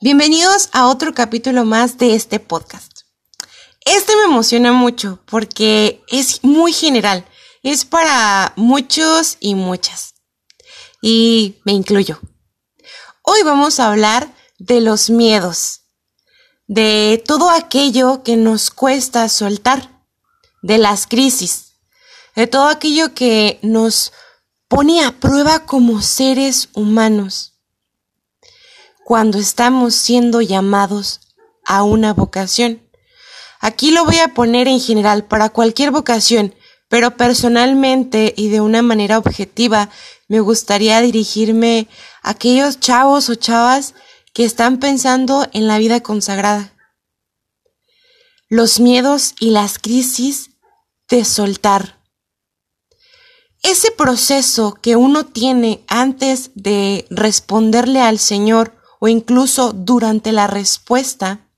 [0.00, 3.00] Bienvenidos a otro capítulo más de este podcast.
[3.84, 7.26] Este me emociona mucho porque es muy general,
[7.64, 10.14] es para muchos y muchas.
[11.02, 12.20] Y me incluyo.
[13.22, 15.80] Hoy vamos a hablar de los miedos,
[16.68, 20.04] de todo aquello que nos cuesta soltar,
[20.62, 21.72] de las crisis,
[22.36, 24.12] de todo aquello que nos
[24.68, 27.57] pone a prueba como seres humanos
[29.08, 31.20] cuando estamos siendo llamados
[31.64, 32.82] a una vocación.
[33.58, 36.54] Aquí lo voy a poner en general para cualquier vocación,
[36.90, 39.88] pero personalmente y de una manera objetiva
[40.28, 41.88] me gustaría dirigirme
[42.22, 43.94] a aquellos chavos o chavas
[44.34, 46.74] que están pensando en la vida consagrada.
[48.50, 50.50] Los miedos y las crisis
[51.08, 51.98] de soltar.
[53.62, 61.48] Ese proceso que uno tiene antes de responderle al Señor o incluso durante la respuesta,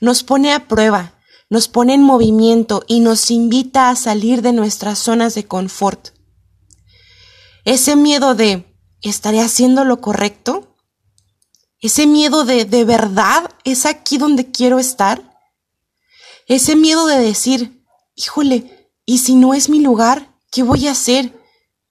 [0.00, 1.14] nos pone a prueba,
[1.48, 6.10] nos pone en movimiento y nos invita a salir de nuestras zonas de confort.
[7.64, 8.64] Ese miedo de
[9.02, 10.76] ¿estaré haciendo lo correcto?
[11.80, 15.40] Ese miedo de ¿de verdad es aquí donde quiero estar?
[16.46, 20.32] Ese miedo de decir, híjole, ¿y si no es mi lugar?
[20.50, 21.32] ¿Qué voy a hacer?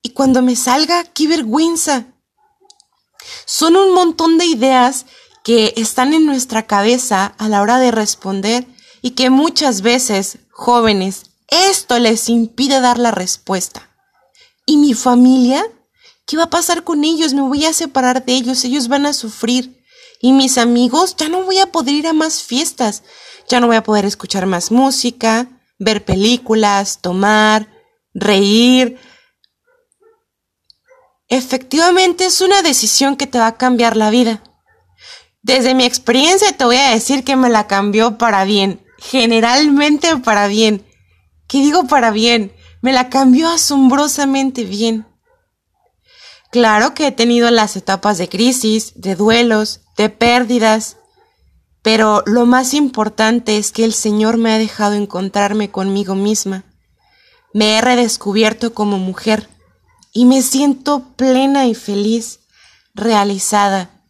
[0.02, 2.15] Y cuando me salga, qué vergüenza.
[3.46, 5.06] Son un montón de ideas
[5.44, 8.68] que están en nuestra cabeza a la hora de responder
[9.02, 13.90] y que muchas veces, jóvenes, esto les impide dar la respuesta.
[14.66, 15.64] ¿Y mi familia?
[16.26, 17.36] ¿Qué va a pasar con ellos?
[17.36, 19.84] Me voy a separar de ellos, ellos van a sufrir.
[20.20, 21.16] ¿Y mis amigos?
[21.16, 23.04] Ya no voy a poder ir a más fiestas,
[23.48, 27.68] ya no voy a poder escuchar más música, ver películas, tomar,
[28.16, 28.98] reír,
[31.28, 34.44] Efectivamente es una decisión que te va a cambiar la vida.
[35.42, 40.48] Desde mi experiencia te voy a decir que me la cambió para bien, generalmente para
[40.48, 40.86] bien.
[41.48, 42.54] ¿Qué digo para bien?
[42.82, 45.08] Me la cambió asombrosamente bien.
[46.52, 50.98] Claro que he tenido las etapas de crisis, de duelos, de pérdidas,
[51.82, 56.64] pero lo más importante es que el Señor me ha dejado encontrarme conmigo misma.
[57.54, 59.50] Me he redescubierto como mujer
[60.16, 62.40] y me siento plena y feliz,
[62.94, 64.02] realizada.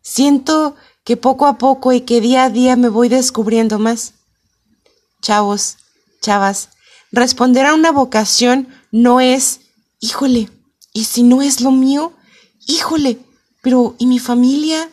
[0.00, 4.14] Siento que poco a poco y que día a día me voy descubriendo más.
[5.20, 5.78] Chavos,
[6.20, 6.68] chavas,
[7.10, 9.62] responder a una vocación no es,
[9.98, 10.48] híjole,
[10.92, 12.12] ¿y si no es lo mío?
[12.68, 13.18] Híjole,
[13.62, 14.92] pero ¿y mi familia?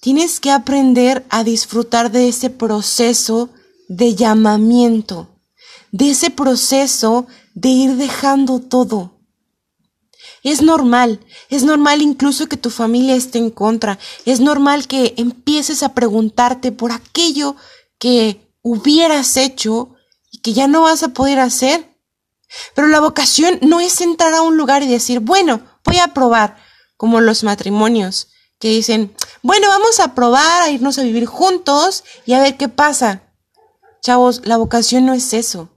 [0.00, 3.50] Tienes que aprender a disfrutar de ese proceso
[3.88, 5.28] de llamamiento,
[5.92, 9.13] de ese proceso de ir dejando todo
[10.44, 15.82] es normal, es normal incluso que tu familia esté en contra, es normal que empieces
[15.82, 17.56] a preguntarte por aquello
[17.98, 19.94] que hubieras hecho
[20.30, 21.98] y que ya no vas a poder hacer.
[22.74, 26.56] Pero la vocación no es entrar a un lugar y decir, bueno, voy a probar,
[26.96, 28.28] como los matrimonios,
[28.60, 32.68] que dicen, bueno, vamos a probar a irnos a vivir juntos y a ver qué
[32.68, 33.22] pasa.
[34.02, 35.73] Chavos, la vocación no es eso.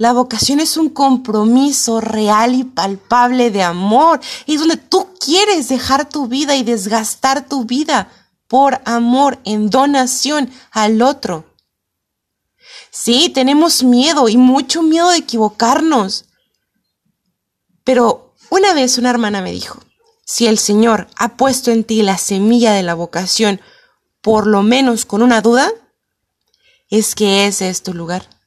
[0.00, 4.18] La vocación es un compromiso real y palpable de amor.
[4.46, 8.10] Es donde tú quieres dejar tu vida y desgastar tu vida
[8.48, 11.44] por amor, en donación al otro.
[12.90, 16.24] Sí, tenemos miedo y mucho miedo de equivocarnos.
[17.84, 19.82] Pero una vez una hermana me dijo,
[20.24, 23.60] si el Señor ha puesto en ti la semilla de la vocación,
[24.22, 25.70] por lo menos con una duda,
[26.88, 28.39] es que ese es tu lugar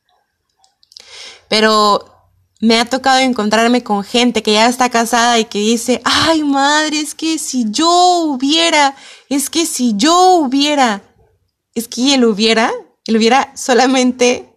[1.48, 2.14] pero
[2.59, 7.00] me ha tocado encontrarme con gente que ya está casada y que dice, ay madre,
[7.00, 7.90] es que si yo
[8.22, 8.96] hubiera,
[9.30, 11.02] es que si yo hubiera,
[11.76, 12.72] es que el hubiera,
[13.06, 14.50] el hubiera solamente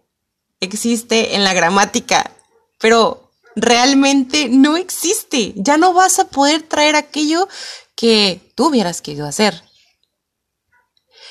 [0.61, 2.31] existe en la gramática,
[2.79, 5.53] pero realmente no existe.
[5.55, 7.47] Ya no vas a poder traer aquello
[7.95, 9.66] que tú hubieras querido hacer.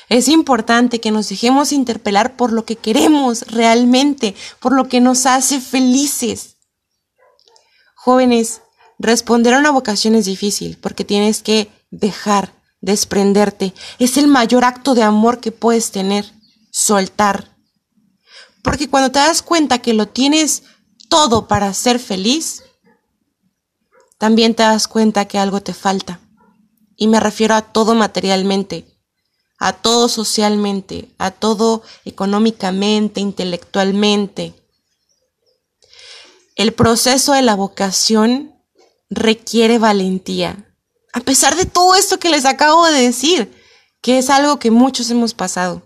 [0.09, 5.27] Es importante que nos dejemos interpelar por lo que queremos realmente, por lo que nos
[5.27, 6.57] hace felices.
[7.97, 8.63] Jóvenes,
[8.99, 13.75] responder a una vocación es difícil porque tienes que dejar, desprenderte.
[13.99, 16.33] Es el mayor acto de amor que puedes tener,
[16.71, 17.57] soltar.
[18.63, 20.63] Porque cuando te das cuenta que lo tienes
[21.09, 22.63] todo para ser feliz,
[24.19, 26.21] también te das cuenta que algo te falta.
[26.97, 28.96] Y me refiero a todo materialmente
[29.59, 34.55] a todo socialmente, a todo económicamente, intelectualmente.
[36.55, 38.55] El proceso de la vocación
[39.11, 40.75] requiere valentía.
[41.13, 43.53] A pesar de todo esto que les acabo de decir,
[44.03, 45.83] que es algo que muchos hemos pasado.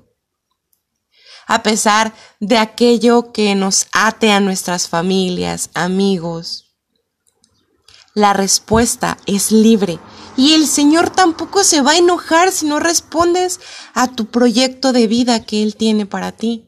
[1.46, 6.69] A pesar de aquello que nos ate a nuestras familias, amigos,
[8.14, 9.98] la respuesta es libre
[10.36, 13.60] y el Señor tampoco se va a enojar si no respondes
[13.94, 16.66] a tu proyecto de vida que Él tiene para ti.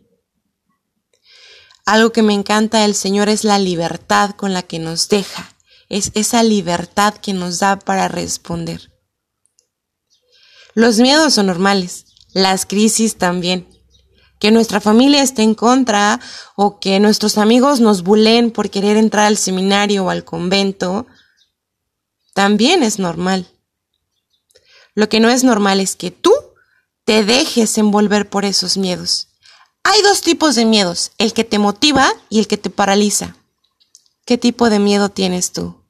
[1.85, 5.57] Algo que me encanta del Señor es la libertad con la que nos deja,
[5.89, 8.93] es esa libertad que nos da para responder.
[10.75, 13.69] Los miedos son normales, las crisis también.
[14.39, 16.19] Que nuestra familia esté en contra
[16.57, 21.07] o que nuestros amigos nos bulen por querer entrar al seminario o al convento,
[22.35, 23.47] también es normal.
[24.95, 26.33] Lo que no es normal es que tú
[27.05, 29.29] te dejes envolver por esos miedos.
[29.85, 33.37] Hay dos tipos de miedos, el que te motiva y el que te paraliza.
[34.25, 35.82] ¿Qué tipo de miedo tienes tú?